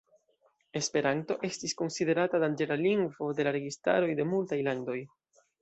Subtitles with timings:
[0.79, 4.99] Esperanto estis konsiderita "danĝera lingvo" de la registaroj de multaj landoj.